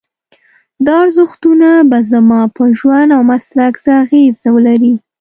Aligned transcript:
دا 0.85 0.93
ارزښتونه 1.03 1.69
به 1.89 1.99
زما 2.11 2.41
په 2.55 2.63
ژوند 2.79 3.09
او 3.17 3.21
مسلک 3.31 3.73
څه 3.83 3.91
اغېز 4.03 4.35
ولري؟ 4.55 4.93